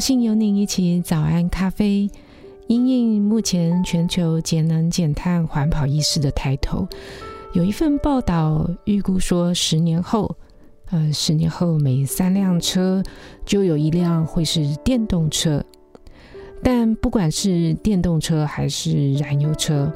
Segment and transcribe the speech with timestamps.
[0.00, 2.10] 兴有您一起早安咖啡。
[2.66, 6.86] 因应目前全球节能减碳环保意识的抬头，
[7.52, 10.36] 有一份报道预估说，十年后，
[10.90, 13.02] 呃，十年后每三辆车
[13.44, 15.62] 就有一辆会是电动车。
[16.62, 19.92] 但不管是电动车还是燃油车，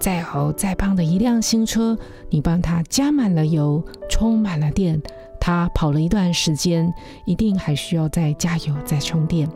[0.00, 1.96] 再好再棒的一辆新车，
[2.28, 5.00] 你帮它加满了油，充满了电。
[5.46, 6.92] 它跑了一段时间，
[7.24, 9.48] 一定还需要再加油、再充电。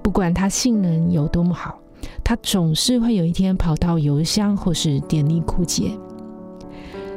[0.00, 1.80] 不管它性能有多么好，
[2.22, 5.90] 它总是会有一天跑到油箱或是电力枯竭。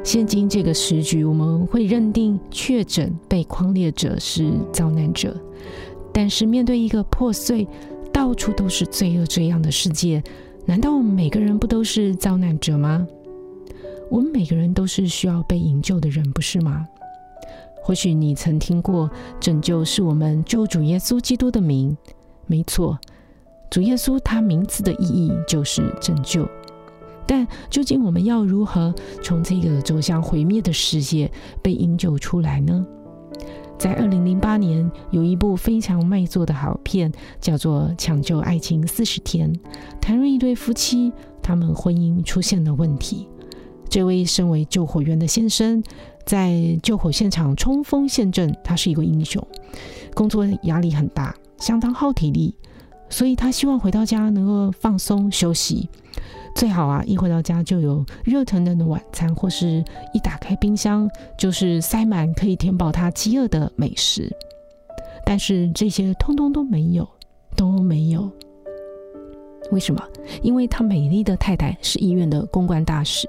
[0.02, 5.36] 现今这个时局，我们会认定确诊被框列者是遭难者。
[6.12, 7.64] 但是面对一个破碎、
[8.12, 10.20] 到处都是罪恶这样的世界，
[10.66, 13.06] 难道我们每个人不都是遭难者吗？
[14.10, 16.84] 我们每个人都是需要被营救的人，不是吗？
[17.90, 19.10] 或许你曾听过
[19.42, 21.96] “拯救是我们救主耶稣基督的名”，
[22.46, 22.96] 没错，
[23.68, 26.48] 主耶稣他名字的意义就是拯救。
[27.26, 31.28] 但究竟我们要如何从这个走向毁灭的世界
[31.60, 32.86] 被营救出来呢？
[33.76, 37.10] 在二零零八年，有一部非常卖座的好片，
[37.40, 39.52] 叫做《抢救爱情四十天》，
[40.00, 43.26] 谈论一对夫妻，他们婚姻出现了问题。
[43.88, 45.82] 这位身为救火员的先生，
[46.24, 49.44] 在救火现场冲锋陷阵，他是一个英雄。
[50.14, 52.54] 工作压力很大，相当耗体力，
[53.08, 55.88] 所以他希望回到家能够放松休息。
[56.54, 61.08] 最好啊，一回到家就有热腾腾的晚餐，或是一打开冰箱
[61.38, 64.30] 就是塞满可以填饱他饥饿的美食。
[65.24, 67.08] 但是这些通通都没有，
[67.56, 68.28] 都没有。
[69.70, 70.02] 为什么？
[70.42, 73.28] 因为他美丽的太太是医院的公关大使。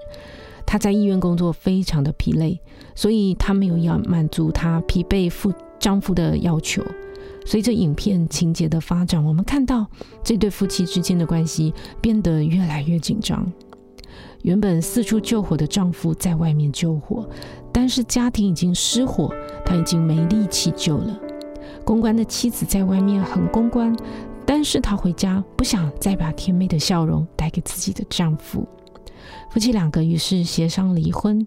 [0.71, 2.57] 她在医院工作非常的疲累，
[2.95, 6.81] 所以她没有要满足她疲惫夫丈夫的要求。
[7.45, 9.85] 随着影片情节的发展，我们看到
[10.23, 13.51] 这对夫妻之间的关系变得越来越紧张。
[14.43, 17.29] 原本四处救火的丈夫在外面救火，
[17.73, 19.29] 但是家庭已经失火，
[19.65, 21.19] 他已经没力气救了。
[21.83, 23.93] 公关的妻子在外面很公关，
[24.45, 28.65] 但是她回家不想再把甜美的笑容带给自己的丈夫。
[29.49, 31.45] 夫妻两个于是协商离婚。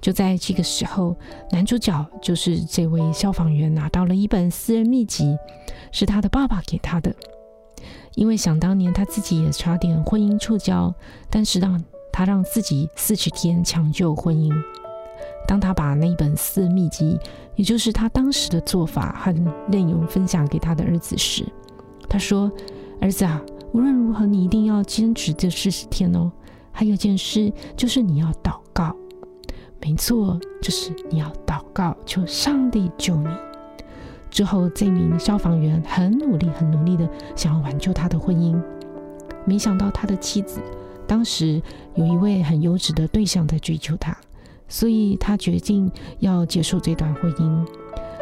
[0.00, 1.16] 就在这个时候，
[1.50, 5.36] 男主角就是这位消防员，拿到了一本私人秘籍，
[5.90, 7.12] 是他的爸爸给他的。
[8.14, 10.92] 因为想当年他自己也差点婚姻触礁，
[11.30, 11.82] 但是让
[12.12, 14.54] 他让自己四十天抢救婚姻。
[15.48, 17.18] 当他把那一本私人秘籍，
[17.56, 19.32] 也就是他当时的做法和
[19.66, 21.44] 内容分享给他的儿子时，
[22.08, 22.52] 他说
[23.00, 26.30] ：“儿子啊，无论如何，你一定要坚持这四十天哦。”
[26.78, 28.94] 还有一件事，就是你要祷告。
[29.80, 33.28] 没错，就是你要祷告，求上帝救你。
[34.28, 38.60] 之后，这名消防员很努力、很努力的想要挽救他的婚姻，
[39.46, 40.60] 没想到他的妻子
[41.06, 41.62] 当时
[41.94, 44.14] 有一位很优质的对象在追求他，
[44.68, 47.66] 所以他决定要结束这段婚姻。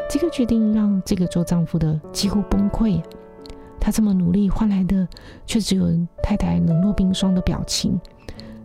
[0.08, 3.02] 这个决定让这个做丈夫的几乎崩溃。
[3.80, 5.08] 他这么努力换来的，
[5.44, 5.88] 却只有
[6.22, 8.00] 太太冷若冰霜的表情。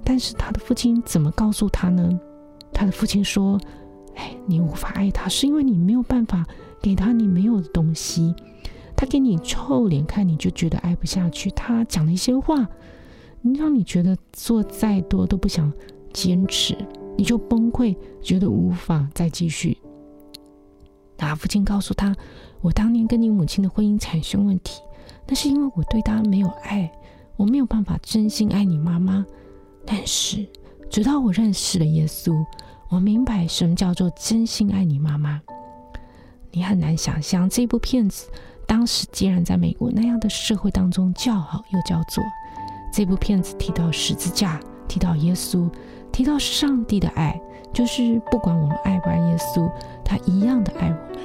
[0.10, 2.20] 但是他的父亲怎么告诉他呢？
[2.74, 3.60] 他的父亲说
[4.18, 6.44] ：“哎，你无法爱他，是因为你没有办法
[6.82, 8.34] 给他你没有的东西。
[8.96, 11.52] 他给你臭脸看，你就觉得爱不下去。
[11.52, 12.68] 他讲了一些话，
[13.54, 15.72] 让你觉得做再多都不想
[16.12, 16.76] 坚持，
[17.16, 19.78] 你就崩溃，觉得无法再继续。”
[21.18, 22.16] 他父亲告诉他
[22.62, 24.82] ：“我当年跟你母亲的婚姻产生问题，
[25.28, 26.92] 那是因为我对她没有爱，
[27.38, 29.24] 我没有办法真心爱你妈妈。”
[29.86, 30.46] 但是，
[30.90, 32.34] 直到我认识了耶稣，
[32.90, 35.42] 我明白什么叫做真心爱你妈妈。
[36.52, 38.28] 你很难想象这部片子
[38.66, 42.24] 当时竟然在美国那样的社会当中叫好又叫座。
[42.92, 45.70] 这部片子提到十字架，提到耶稣，
[46.12, 47.40] 提到上帝的爱，
[47.72, 49.72] 就是不管我们爱不爱耶稣，
[50.04, 51.20] 他一样的爱我们；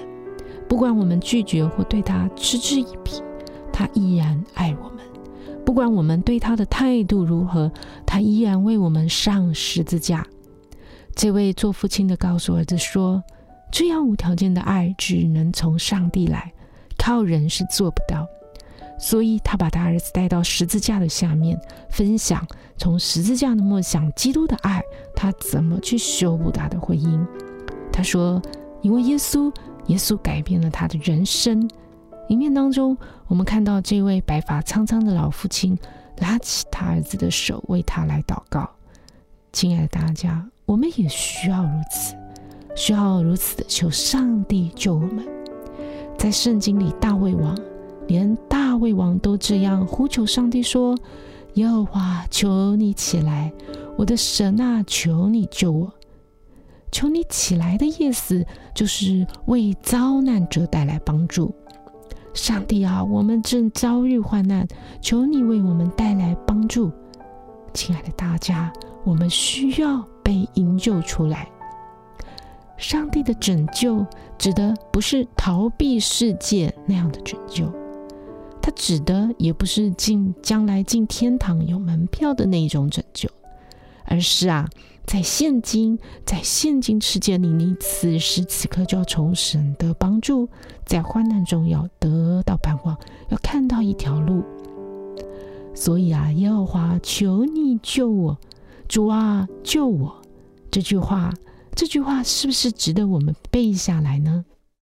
[0.68, 3.22] 不管我们拒绝或对他嗤之以鼻，
[3.72, 4.98] 他依然爱我们。
[5.64, 7.72] 不管我们对他的态度如何，
[8.06, 10.26] 他依然为我们上十字架。
[11.14, 13.22] 这位做父亲的告诉儿子说
[13.72, 16.52] ：“这样无条件的爱只能从上帝来，
[16.98, 18.26] 靠人是做不到。
[18.98, 21.58] 所以他把他儿子带到十字架的下面，
[21.90, 22.46] 分享
[22.76, 24.82] 从十字架的梦想基督的爱，
[25.16, 27.26] 他怎么去修补他的婚姻。
[27.92, 28.40] 他说
[28.82, 29.52] ：“因为耶稣，
[29.86, 31.68] 耶稣改变了他的人生。”
[32.28, 35.78] 影片当中，我们看到这位白发苍苍的老父亲
[36.18, 38.68] 拉起他儿子的手，为他来祷告。
[39.52, 42.14] 亲爱的大家，我们也需要如此，
[42.74, 45.24] 需要如此的求上帝救我们。
[46.16, 47.56] 在圣经里，大卫王
[48.08, 50.96] 连大卫王都这样呼求上帝说
[51.54, 53.52] ：“耶和华，求你起来，
[53.96, 55.92] 我的神啊，求你救我。”
[56.90, 61.52] 求你起来的意思就是为遭难者带来帮助。
[62.34, 64.66] 上帝啊，我们正遭遇患难，
[65.00, 66.90] 求你为我们带来帮助。
[67.72, 68.72] 亲爱的大家，
[69.04, 71.48] 我们需要被营救出来。
[72.76, 74.04] 上帝的拯救
[74.36, 77.72] 指的不是逃避世界那样的拯救，
[78.60, 83.28] 他指的也不是进将来进天堂有门票的那一种拯救，
[84.04, 84.68] 而是啊。
[85.06, 90.48] 在现今，在现今世界里，你此时此刻就要从神的帮助，
[90.86, 92.96] 在患难中要得到盼望，
[93.28, 94.42] 要看到一条路。
[95.74, 98.38] 所以啊，耶和华，求你救我，
[98.88, 100.22] 主啊，救我！
[100.70, 101.30] 这句话，
[101.74, 104.46] 这句话是不是值得我们背下来呢？